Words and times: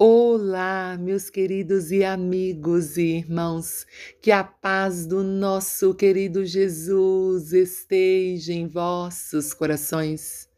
Olá, 0.00 0.96
meus 0.96 1.28
queridos 1.28 1.90
e 1.90 2.04
amigos 2.04 2.96
e 2.96 3.16
irmãos, 3.16 3.84
que 4.22 4.30
a 4.30 4.44
paz 4.44 5.04
do 5.04 5.24
nosso 5.24 5.92
querido 5.92 6.44
Jesus 6.44 7.52
esteja 7.52 8.52
em 8.52 8.68
vossos 8.68 9.52
corações. 9.52 10.48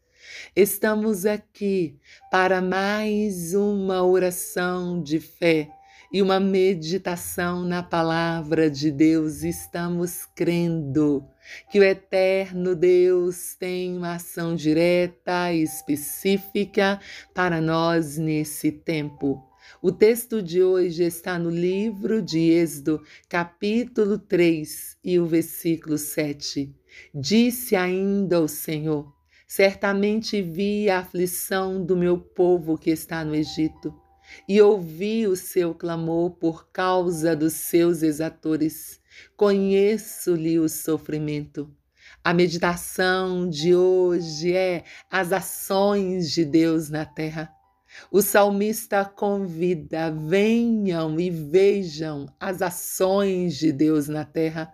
Estamos 0.55 1.25
aqui 1.25 1.97
para 2.29 2.61
mais 2.61 3.55
uma 3.55 4.03
oração 4.05 5.01
de 5.01 5.19
fé 5.19 5.71
e 6.13 6.21
uma 6.21 6.39
meditação 6.39 7.63
na 7.63 7.81
palavra 7.81 8.69
de 8.69 8.91
Deus. 8.91 9.43
Estamos 9.43 10.25
crendo 10.35 11.25
que 11.71 11.79
o 11.79 11.83
eterno 11.83 12.75
Deus 12.75 13.55
tem 13.55 13.95
uma 13.97 14.15
ação 14.15 14.53
direta 14.53 15.53
e 15.53 15.63
específica 15.63 16.99
para 17.33 17.61
nós 17.61 18.17
nesse 18.17 18.71
tempo. 18.71 19.41
O 19.81 19.91
texto 19.91 20.41
de 20.41 20.61
hoje 20.61 21.03
está 21.03 21.39
no 21.39 21.49
livro 21.49 22.21
de 22.21 22.39
Êxodo, 22.39 23.01
capítulo 23.29 24.19
3 24.19 24.97
e 25.03 25.17
o 25.17 25.25
versículo 25.25 25.97
7. 25.97 26.75
Disse 27.15 27.75
ainda 27.75 28.41
o 28.41 28.49
Senhor: 28.49 29.13
Certamente 29.47 30.41
vi 30.41 30.89
a 30.89 30.99
aflição 30.99 31.83
do 31.83 31.95
meu 31.95 32.17
povo 32.17 32.77
que 32.77 32.89
está 32.89 33.23
no 33.23 33.33
Egito 33.33 34.00
e 34.47 34.61
ouvi 34.61 35.27
o 35.27 35.35
seu 35.35 35.73
clamor 35.73 36.31
por 36.31 36.69
causa 36.71 37.35
dos 37.35 37.53
seus 37.53 38.03
exatores. 38.03 38.99
Conheço-lhe 39.35 40.59
o 40.59 40.69
sofrimento. 40.69 41.69
A 42.23 42.33
meditação 42.33 43.49
de 43.49 43.75
hoje 43.75 44.55
é 44.55 44.83
as 45.09 45.31
ações 45.31 46.31
de 46.31 46.45
Deus 46.45 46.89
na 46.89 47.05
terra. 47.05 47.51
O 48.11 48.21
salmista 48.21 49.03
convida: 49.03 50.11
venham 50.11 51.19
e 51.19 51.29
vejam 51.29 52.27
as 52.39 52.61
ações 52.61 53.57
de 53.57 53.71
Deus 53.71 54.07
na 54.07 54.23
terra. 54.23 54.71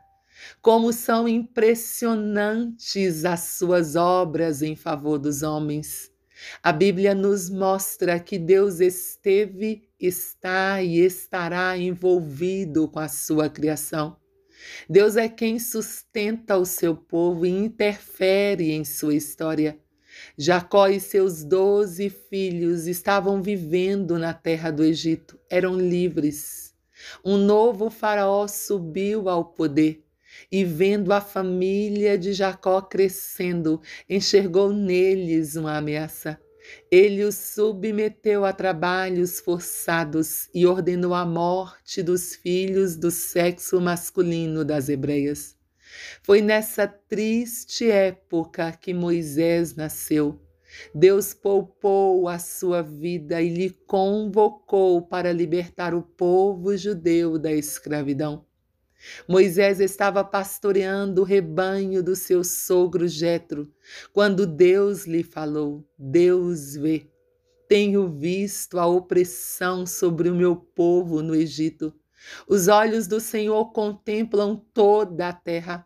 Como 0.61 0.93
são 0.93 1.27
impressionantes 1.27 3.25
as 3.25 3.39
suas 3.39 3.95
obras 3.95 4.61
em 4.61 4.75
favor 4.75 5.17
dos 5.17 5.41
homens. 5.41 6.11
A 6.61 6.71
Bíblia 6.71 7.15
nos 7.15 7.49
mostra 7.49 8.19
que 8.19 8.37
Deus 8.37 8.79
esteve, 8.79 9.87
está 9.99 10.81
e 10.81 10.99
estará 10.99 11.77
envolvido 11.77 12.87
com 12.87 12.99
a 12.99 13.07
sua 13.07 13.49
criação. 13.49 14.17
Deus 14.89 15.15
é 15.15 15.29
quem 15.29 15.59
sustenta 15.59 16.57
o 16.57 16.65
seu 16.65 16.95
povo 16.95 17.45
e 17.45 17.49
interfere 17.49 18.71
em 18.71 18.83
sua 18.83 19.15
história. 19.15 19.79
Jacó 20.37 20.87
e 20.87 20.99
seus 20.99 21.43
doze 21.43 22.09
filhos 22.09 22.87
estavam 22.87 23.41
vivendo 23.41 24.17
na 24.17 24.33
terra 24.33 24.71
do 24.71 24.83
Egito, 24.83 25.39
eram 25.49 25.77
livres. 25.77 26.73
Um 27.23 27.37
novo 27.37 27.89
faraó 27.89 28.47
subiu 28.47 29.29
ao 29.29 29.45
poder 29.45 30.06
e, 30.51 30.63
vendo 30.63 31.11
a 31.11 31.21
família 31.21 32.17
de 32.17 32.33
Jacó 32.33 32.81
crescendo, 32.81 33.81
enxergou 34.09 34.71
neles 34.71 35.55
uma 35.55 35.77
ameaça. 35.77 36.39
Ele 36.91 37.23
os 37.23 37.35
submeteu 37.35 38.43
a 38.43 38.51
trabalhos 38.51 39.39
forçados 39.39 40.49
e 40.53 40.65
ordenou 40.65 41.13
a 41.13 41.25
morte 41.25 42.03
dos 42.03 42.35
filhos 42.35 42.95
do 42.95 43.09
sexo 43.09 43.79
masculino 43.79 44.65
das 44.65 44.89
hebreias. 44.89 45.55
Foi 46.23 46.41
nessa 46.41 46.87
triste 46.87 47.89
época 47.89 48.71
que 48.71 48.93
Moisés 48.93 49.75
nasceu. 49.75 50.41
Deus 50.93 51.33
poupou 51.33 52.27
a 52.27 52.37
sua 52.37 52.81
vida 52.83 53.41
e 53.41 53.49
lhe 53.49 53.69
convocou 53.69 55.01
para 55.01 55.31
libertar 55.31 55.93
o 55.93 56.01
povo 56.01 56.75
judeu 56.75 57.39
da 57.39 57.51
escravidão. 57.51 58.46
Moisés 59.27 59.79
estava 59.79 60.23
pastoreando 60.23 61.21
o 61.21 61.25
rebanho 61.25 62.03
do 62.03 62.15
seu 62.15 62.43
sogro 62.43 63.07
Jetro, 63.07 63.71
quando 64.13 64.45
Deus 64.45 65.05
lhe 65.05 65.23
falou: 65.23 65.87
Deus 65.97 66.75
vê. 66.75 67.07
Tenho 67.67 68.07
visto 68.07 68.79
a 68.79 68.87
opressão 68.87 69.85
sobre 69.85 70.29
o 70.29 70.35
meu 70.35 70.55
povo 70.55 71.21
no 71.21 71.35
Egito. 71.35 71.93
Os 72.47 72.67
olhos 72.67 73.07
do 73.07 73.19
Senhor 73.19 73.71
contemplam 73.71 74.55
toda 74.73 75.27
a 75.27 75.33
terra. 75.33 75.85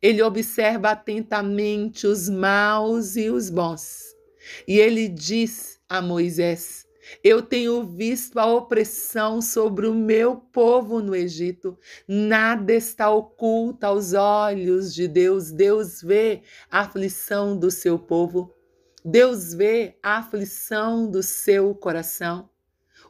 Ele 0.00 0.22
observa 0.22 0.90
atentamente 0.90 2.06
os 2.06 2.28
maus 2.28 3.16
e 3.16 3.30
os 3.30 3.48
bons. 3.48 4.14
E 4.66 4.78
ele 4.78 5.08
diz 5.08 5.80
a 5.88 6.02
Moisés: 6.02 6.86
eu 7.22 7.42
tenho 7.42 7.84
visto 7.84 8.38
a 8.38 8.46
opressão 8.46 9.42
sobre 9.42 9.86
o 9.86 9.94
meu 9.94 10.36
povo 10.36 11.00
no 11.00 11.14
Egito. 11.14 11.78
Nada 12.06 12.72
está 12.72 13.10
oculto 13.10 13.84
aos 13.84 14.12
olhos 14.12 14.94
de 14.94 15.08
Deus. 15.08 15.50
Deus 15.50 16.00
vê 16.00 16.42
a 16.70 16.80
aflição 16.80 17.56
do 17.56 17.70
seu 17.70 17.98
povo. 17.98 18.54
Deus 19.04 19.52
vê 19.52 19.98
a 20.02 20.18
aflição 20.18 21.10
do 21.10 21.22
seu 21.22 21.74
coração. 21.74 22.48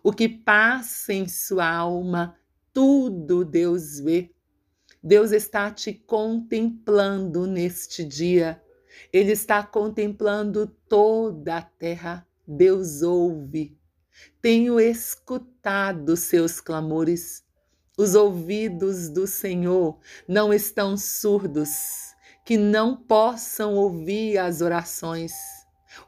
O 0.02 0.12
que 0.12 0.28
passa 0.28 1.12
em 1.12 1.28
sua 1.28 1.68
alma, 1.68 2.36
tudo 2.72 3.44
Deus 3.44 4.00
vê. 4.00 4.30
Deus 5.02 5.32
está 5.32 5.70
te 5.70 5.92
contemplando 5.92 7.46
neste 7.46 8.04
dia. 8.04 8.62
Ele 9.12 9.32
está 9.32 9.62
contemplando 9.62 10.66
toda 10.88 11.58
a 11.58 11.62
terra. 11.62 12.26
Deus 12.46 13.02
ouve 13.02 13.81
tenho 14.40 14.80
escutado 14.80 16.16
seus 16.16 16.60
clamores. 16.60 17.42
Os 17.96 18.14
ouvidos 18.14 19.08
do 19.08 19.26
Senhor 19.26 19.98
não 20.26 20.52
estão 20.52 20.96
surdos, 20.96 22.14
que 22.44 22.56
não 22.56 22.96
possam 22.96 23.74
ouvir 23.74 24.38
as 24.38 24.60
orações, 24.60 25.32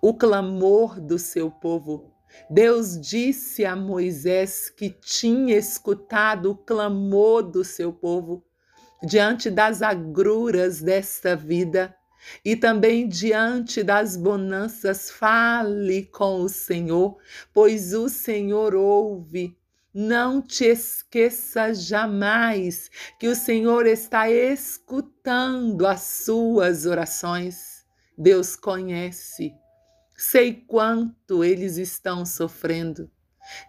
o 0.01 0.15
clamor 0.15 1.01
do 1.01 1.19
seu 1.19 1.51
povo. 1.51 2.13
Deus 2.51 3.01
disse 3.01 3.65
a 3.65 3.77
Moisés 3.77 4.69
que 4.69 4.91
tinha 4.91 5.57
escutado 5.57 6.51
o 6.51 6.57
clamor 6.57 7.43
do 7.43 7.63
seu 7.65 7.93
povo 7.93 8.45
diante 9.05 9.51
das 9.51 9.83
agruras 9.83 10.81
desta 10.81 11.37
vida 11.37 11.95
e 12.45 12.57
também 12.57 13.09
diante 13.09 13.83
das 13.83 14.17
bonanças, 14.17 15.11
fale 15.11 16.07
com 16.07 16.41
o 16.43 16.49
Senhor, 16.49 17.19
pois 17.53 17.93
o 17.93 18.09
Senhor 18.09 18.75
ouve. 18.75 19.57
Não 19.93 20.43
te 20.43 20.65
esqueça 20.65 21.73
jamais 21.73 22.91
que 23.21 23.29
o 23.29 23.37
Senhor 23.37 23.87
está 23.87 24.29
escutando 24.29 25.87
as 25.87 26.01
suas 26.03 26.85
orações. 26.85 27.87
Deus 28.19 28.57
conhece. 28.57 29.53
Sei 30.17 30.53
quanto 30.53 31.45
eles 31.45 31.77
estão 31.77 32.27
sofrendo. 32.27 33.09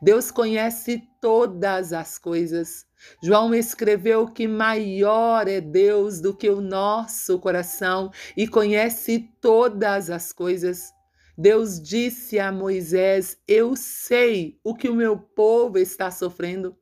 Deus 0.02 0.32
conhece 0.32 1.08
todas 1.22 1.94
as 1.94 2.18
coisas. 2.18 2.86
João 3.22 3.54
escreveu 3.54 4.28
que 4.28 4.48
maior 4.48 5.48
é 5.48 5.60
Deus 5.62 6.22
do 6.22 6.36
que 6.36 6.50
o 6.50 6.62
nosso 6.62 7.40
coração 7.40 8.12
e 8.36 8.48
conhece 8.48 9.30
todas 9.42 10.10
as 10.10 10.32
coisas. 10.32 10.94
Deus 11.38 11.82
disse 11.82 12.40
a 12.40 12.52
Moisés: 12.52 13.38
Eu 13.48 13.76
sei 13.76 14.60
o 14.64 14.74
que 14.74 14.88
o 14.88 14.96
meu 14.96 15.18
povo 15.18 15.78
está 15.78 16.10
sofrendo. 16.10 16.76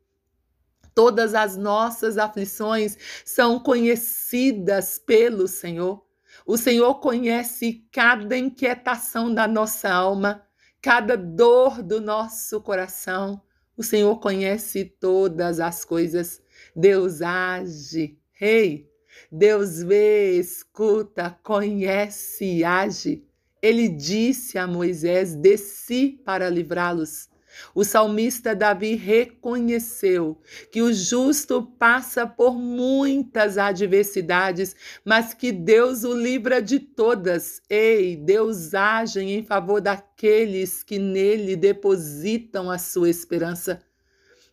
Todas 0.94 1.34
as 1.34 1.58
nossas 1.58 2.20
aflições 2.20 2.98
são 3.26 3.60
conhecidas 3.60 5.00
pelo 5.00 5.48
Senhor. 5.48 6.06
O 6.46 6.58
Senhor 6.58 6.96
conhece 7.00 7.88
cada 7.92 8.38
inquietação 8.38 9.34
da 9.34 9.48
nossa 9.48 9.92
alma, 9.92 10.46
cada 10.84 11.16
dor 11.16 11.82
do 11.82 12.02
nosso 12.02 12.60
coração. 12.60 13.42
O 13.78 13.82
Senhor 13.82 14.20
conhece 14.20 14.84
todas 14.84 15.62
as 15.62 15.86
coisas. 15.86 16.42
Deus 16.76 17.22
age. 17.22 18.20
Rei, 18.34 18.66
hey, 18.66 18.92
Deus 19.32 19.82
vê, 19.82 20.38
escuta, 20.38 21.40
conhece 21.42 22.58
e 22.58 22.64
age. 22.66 23.24
Ele 23.62 23.88
disse 23.88 24.58
a 24.58 24.68
Moisés: 24.68 25.36
Desci 25.36 26.22
para 26.26 26.50
livrá-los. 26.50 27.30
O 27.74 27.84
salmista 27.84 28.56
Davi 28.56 28.96
reconheceu 28.96 30.40
que 30.72 30.82
o 30.82 30.94
justo 30.94 31.62
passa 31.62 32.26
por 32.26 32.56
muitas 32.56 33.58
adversidades, 33.58 34.76
mas 35.04 35.34
que 35.34 35.52
Deus 35.52 36.04
o 36.04 36.14
livra 36.14 36.62
de 36.62 36.80
todas. 36.80 37.62
Ei, 37.70 38.16
Deus 38.16 38.74
age 38.74 39.22
em 39.22 39.44
favor 39.44 39.82
daqueles 39.82 40.84
que 40.84 41.00
nele 41.00 41.56
depositam 41.56 42.70
a 42.70 42.78
sua 42.78 43.10
esperança. 43.10 43.82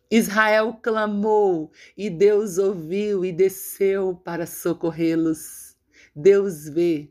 Israel 0.09 0.77
clamou 0.81 1.71
e 1.97 2.09
Deus 2.09 2.57
ouviu 2.57 3.23
e 3.23 3.31
desceu 3.31 4.13
para 4.13 4.45
socorrê-los. 4.45 5.73
Deus 6.13 6.67
vê, 6.67 7.09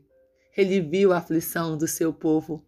ele 0.55 0.79
viu 0.79 1.11
a 1.11 1.17
aflição 1.17 1.75
do 1.75 1.87
seu 1.87 2.13
povo. 2.13 2.63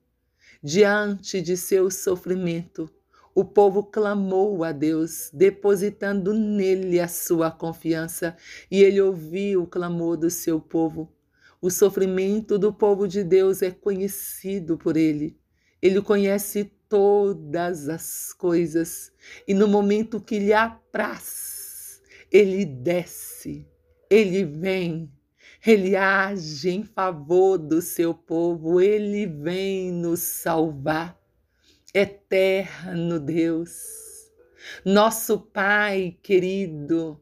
Diante 0.64 1.40
de 1.40 1.56
seu 1.56 1.92
sofrimento, 1.92 2.90
O 3.36 3.44
povo 3.44 3.84
clamou 3.84 4.64
a 4.64 4.72
Deus, 4.72 5.30
depositando 5.34 6.34
nele 6.34 7.00
a 7.00 7.08
sua 7.08 7.50
confiança, 7.50 8.38
e 8.70 8.84
ele 8.84 9.02
ouviu 9.02 9.64
o 9.64 9.68
clamor 9.68 10.18
do 10.18 10.30
seu 10.30 10.60
povo. 10.60 11.12
O 11.62 11.72
sofrimento 11.72 12.60
do 12.60 12.72
povo 12.72 13.08
de 13.08 13.24
Deus 13.24 13.62
é 13.62 13.72
conhecido 13.72 14.78
por 14.78 14.98
ele. 14.98 15.38
Ele 15.82 16.02
conhece 16.02 16.66
todas 16.88 17.90
as 17.90 18.34
coisas, 18.34 19.12
e 19.48 19.54
no 19.54 19.68
momento 19.68 20.22
que 20.22 20.38
lhe 20.38 20.54
apraz, 20.54 22.02
ele 22.32 22.66
desce, 22.66 23.68
ele 24.10 24.46
vem 24.46 25.12
ele 25.66 25.96
age 25.96 26.70
em 26.70 26.84
favor 26.84 27.58
do 27.58 27.82
seu 27.82 28.14
povo, 28.14 28.82
ele 28.82 29.26
vem 29.26 29.94
nos 29.94 30.20
salvar. 30.20 31.18
Eterno 31.96 33.20
Deus, 33.20 34.32
nosso 34.84 35.38
Pai 35.38 36.18
querido, 36.24 37.22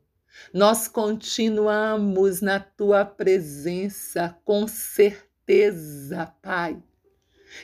nós 0.53 0.88
continuamos 0.88 2.39
na 2.39 2.57
tua 2.57 3.03
presença 3.03 4.33
com 4.45 4.69
certeza, 4.69 6.33
Pai, 6.41 6.81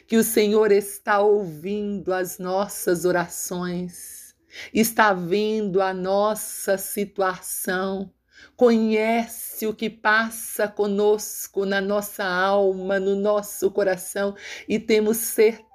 que 0.06 0.18
o 0.18 0.24
Senhor 0.24 0.70
está 0.70 1.22
ouvindo 1.22 2.14
as 2.14 2.40
nossas 2.40 3.06
orações, 3.06 4.36
está 4.74 5.14
vendo 5.14 5.82
a 5.82 5.94
nossa 5.94 6.78
situação 6.78 8.12
conhece 8.56 9.66
o 9.66 9.74
que 9.74 9.90
passa 9.90 10.68
conosco 10.68 11.66
na 11.66 11.82
nossa 11.82 12.24
alma, 12.24 13.00
no 13.00 13.16
nosso 13.16 13.70
coração 13.72 14.36
e 14.68 14.80
temos 14.80 15.18
certeza 15.18 15.67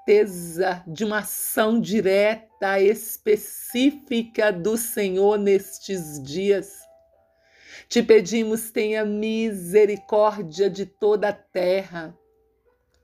de 0.87 1.05
uma 1.05 1.19
ação 1.19 1.81
direta, 1.81 2.81
específica 2.81 4.53
do 4.53 4.77
Senhor 4.77 5.39
nestes 5.39 6.21
dias. 6.23 6.81
Te 7.89 8.03
pedimos, 8.03 8.71
tenha 8.71 9.05
misericórdia 9.05 10.69
de 10.69 10.87
toda 10.87 11.29
a 11.29 11.33
terra. 11.33 12.17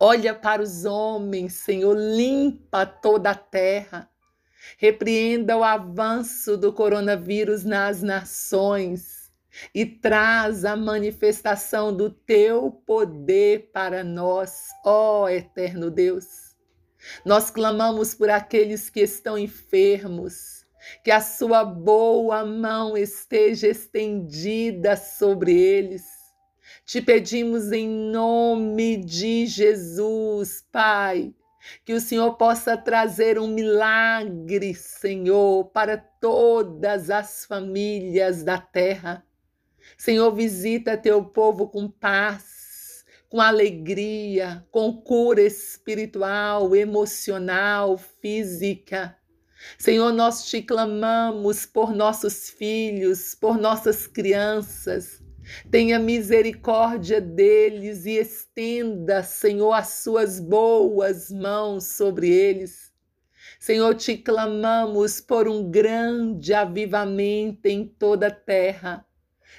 Olha 0.01 0.35
para 0.35 0.63
os 0.63 0.85
homens, 0.85 1.55
Senhor, 1.55 1.97
limpa 1.97 2.85
toda 2.85 3.31
a 3.31 3.35
terra. 3.35 4.09
Repreenda 4.77 5.57
o 5.57 5.65
avanço 5.65 6.57
do 6.57 6.73
coronavírus 6.73 7.65
nas 7.65 8.03
nações 8.03 9.31
e 9.75 9.87
traz 9.87 10.65
a 10.65 10.77
manifestação 10.77 11.95
do 11.95 12.11
teu 12.11 12.71
poder 12.87 13.71
para 13.73 14.05
nós, 14.05 14.69
ó 14.85 15.29
eterno 15.29 15.91
Deus. 15.91 16.48
Nós 17.25 17.51
clamamos 17.51 18.15
por 18.15 18.31
aqueles 18.31 18.91
que 18.91 19.01
estão 19.01 19.39
enfermos, 19.39 20.67
que 21.05 21.11
a 21.11 21.21
sua 21.21 21.65
boa 21.65 22.45
mão 22.45 22.97
esteja 22.97 23.69
estendida 23.69 24.97
sobre 24.97 25.53
eles. 25.53 26.05
Te 26.85 27.01
pedimos 27.03 27.71
em 27.73 27.89
nome 27.89 28.97
de 28.97 29.47
Jesus, 29.47 30.65
Pai, 30.73 31.35
que 31.85 31.93
o 31.93 32.01
Senhor 32.01 32.35
possa 32.37 32.77
trazer 32.77 33.39
um 33.39 33.49
milagre, 33.49 34.75
Senhor, 34.75 35.67
para 35.67 35.97
todas 35.97 37.11
as 37.11 37.45
famílias 37.45 38.43
da 38.43 38.59
terra. 38.59 39.25
Senhor, 39.97 40.31
visita 40.35 40.97
teu 40.97 41.25
povo 41.25 41.69
com 41.69 41.89
paz, 41.89 42.58
com 43.29 43.41
alegria, 43.41 44.67
com 44.71 44.93
cura 44.93 45.43
espiritual, 45.43 46.75
emocional, 46.75 47.99
física. 47.99 49.17
Senhor, 49.77 50.13
nós 50.13 50.47
te 50.47 50.63
clamamos 50.63 51.67
por 51.67 51.95
nossos 51.95 52.49
filhos, 52.49 53.35
por 53.35 53.59
nossas 53.59 54.07
crianças. 54.07 55.23
Tenha 55.71 55.99
misericórdia 55.99 57.21
deles 57.21 58.07
e 58.07 58.13
estenda, 58.13 59.23
Senhor, 59.23 59.73
as 59.73 59.89
suas 59.89 60.39
boas 60.39 61.31
mãos 61.31 61.85
sobre 61.85 62.31
eles. 62.31 62.93
Senhor, 63.59 63.95
te 63.95 64.17
clamamos 64.17 65.21
por 65.21 65.49
um 65.49 65.69
grande 65.69 66.55
avivamento 66.55 67.67
em 67.67 67.87
toda 67.87 68.29
a 68.29 68.31
terra. 68.31 69.08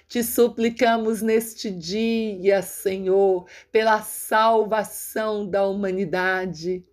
Te 0.07 0.23
suplicamos 0.23 1.21
neste 1.21 1.69
dia, 1.69 2.61
Senhor, 2.61 3.45
pela 3.71 4.01
salvação 4.01 5.47
da 5.47 5.65
humanidade. 5.65 6.83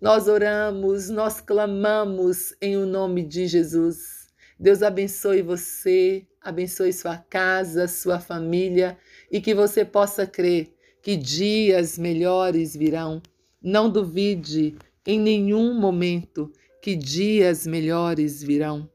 Nós 0.00 0.28
oramos, 0.28 1.08
nós 1.08 1.40
clamamos 1.40 2.54
em 2.60 2.76
o 2.76 2.86
nome 2.86 3.22
de 3.22 3.46
Jesus. 3.46 4.28
Deus 4.58 4.82
abençoe 4.82 5.42
você, 5.42 6.26
abençoe 6.40 6.92
sua 6.92 7.18
casa, 7.18 7.88
sua 7.88 8.20
família 8.20 8.96
e 9.30 9.40
que 9.40 9.54
você 9.54 9.84
possa 9.84 10.26
crer 10.26 10.72
que 11.02 11.16
dias 11.16 11.98
melhores 11.98 12.76
virão. 12.76 13.20
Não 13.60 13.90
duvide 13.90 14.76
em 15.04 15.18
nenhum 15.18 15.74
momento 15.78 16.52
que 16.80 16.94
dias 16.94 17.66
melhores 17.66 18.42
virão. 18.42 18.88